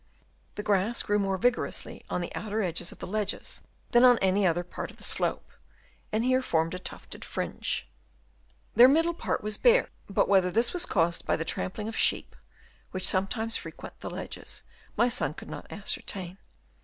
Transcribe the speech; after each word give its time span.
The 0.55 0.63
grass 0.63 1.03
grew 1.03 1.19
more 1.19 1.37
vigorously 1.37 2.03
on 2.09 2.21
the 2.21 2.33
outer 2.33 2.63
edges 2.63 2.91
of 2.91 2.97
the 2.97 3.05
ledges 3.05 3.61
than 3.91 4.03
on 4.03 4.17
any 4.17 4.47
other 4.47 4.63
part 4.63 4.89
of 4.89 4.97
the 4.97 5.03
slope, 5.03 5.51
and 6.11 6.25
here 6.25 6.41
formed 6.41 6.73
a 6.73 6.79
tufted 6.79 7.23
fringe. 7.23 7.87
Their 8.73 8.87
middle 8.87 9.13
part 9.13 9.43
was 9.43 9.59
bare, 9.59 9.89
but 10.09 10.27
whether 10.27 10.49
this 10.49 10.69
had 10.73 10.81
been 10.81 10.89
caused 10.89 11.27
by 11.27 11.35
the 11.35 11.45
trampling 11.45 11.87
of 11.87 11.95
sheep, 11.95 12.35
which 12.89 13.07
sometimes 13.07 13.57
frequent 13.57 13.99
the 13.99 14.09
ledges, 14.09 14.63
my 14.97 15.07
son 15.07 15.35
could 15.35 15.49
not 15.51 15.67
ascertain. 15.71 16.39